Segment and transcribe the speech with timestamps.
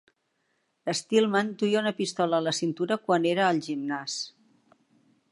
[0.99, 4.17] Stillman duia una pistola a la cintura quan era al gimnàs.